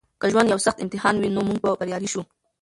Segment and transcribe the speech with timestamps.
[0.19, 2.21] که ژوند یو سخت امتحان وي نو موږ به بریالي شو.